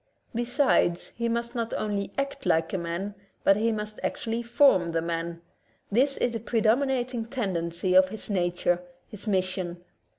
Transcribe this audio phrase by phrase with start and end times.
[0.33, 3.13] Besides, he must not only act like a man,
[3.43, 5.43] but he must actually form the man;
[5.91, 9.83] this is the predominating tendency of his na ture, his mission.